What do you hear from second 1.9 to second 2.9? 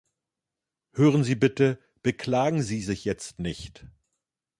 beklagen Sie